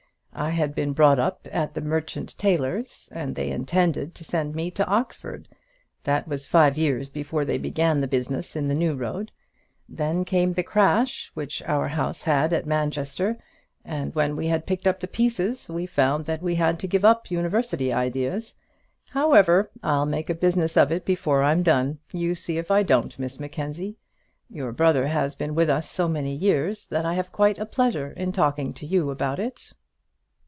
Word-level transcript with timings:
I 0.33 0.51
had 0.51 0.73
been 0.73 0.93
brought 0.93 1.19
up 1.19 1.45
at 1.51 1.73
the 1.73 1.81
Merchant 1.81 2.35
Taylors' 2.37 3.09
and 3.11 3.35
they 3.35 3.51
intended 3.51 4.15
to 4.15 4.23
send 4.23 4.55
me 4.55 4.71
to 4.71 4.85
Oxford. 4.87 5.49
That 6.05 6.25
was 6.25 6.47
five 6.47 6.77
years 6.77 7.09
before 7.09 7.43
they 7.43 7.57
began 7.57 7.99
the 7.99 8.07
business 8.07 8.55
in 8.55 8.69
the 8.69 8.73
New 8.73 8.95
Road. 8.95 9.33
Then 9.89 10.23
came 10.23 10.53
the 10.53 10.63
crash 10.63 11.29
which 11.33 11.61
our 11.63 11.89
house 11.89 12.23
had 12.23 12.53
at 12.53 12.65
Manchester; 12.65 13.37
and 13.83 14.15
when 14.15 14.37
we 14.37 14.47
had 14.47 14.65
picked 14.65 14.87
up 14.87 15.01
the 15.01 15.07
pieces, 15.07 15.67
we 15.67 15.85
found 15.85 16.25
that 16.25 16.41
we 16.41 16.55
had 16.55 16.79
to 16.79 16.87
give 16.87 17.03
up 17.03 17.29
university 17.29 17.91
ideas. 17.91 18.53
However, 19.09 19.69
I'll 19.83 20.05
make 20.07 20.29
a 20.29 20.33
business 20.33 20.77
of 20.77 20.93
it 20.93 21.03
before 21.03 21.43
I'm 21.43 21.61
done; 21.61 21.99
you 22.13 22.35
see 22.35 22.57
if 22.57 22.71
I 22.71 22.83
don't, 22.83 23.19
Miss 23.19 23.37
Mackenzie. 23.37 23.97
Your 24.49 24.71
brother 24.71 25.07
has 25.07 25.35
been 25.35 25.55
with 25.55 25.69
us 25.69 25.89
so 25.89 26.07
many 26.07 26.33
years 26.33 26.85
that 26.85 27.05
I 27.05 27.15
have 27.15 27.33
quite 27.33 27.59
a 27.59 27.65
pleasure 27.65 28.11
in 28.11 28.31
talking 28.31 28.71
to 28.73 28.85
you 28.85 29.11
about 29.11 29.37
it." 29.37 29.73